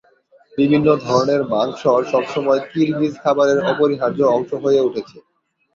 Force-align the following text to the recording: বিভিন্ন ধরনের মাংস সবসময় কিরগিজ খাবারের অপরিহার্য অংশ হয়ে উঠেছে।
বিভিন্ন 0.53 0.87
ধরনের 1.03 1.41
মাংস 1.51 1.81
সবসময় 2.11 2.61
কিরগিজ 2.69 3.13
খাবারের 3.23 3.59
অপরিহার্য 3.71 4.19
অংশ 4.35 4.51
হয়ে 4.63 4.85
উঠেছে। 4.87 5.17